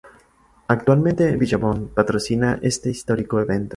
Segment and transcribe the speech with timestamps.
[0.69, 3.69] Actualmente, Billabong patrocina este histórico evento.